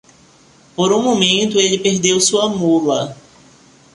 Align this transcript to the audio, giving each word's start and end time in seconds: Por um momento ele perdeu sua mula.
Por 0.75 0.91
um 0.91 0.99
momento 1.03 1.59
ele 1.59 1.77
perdeu 1.77 2.19
sua 2.19 2.49
mula. 2.49 3.15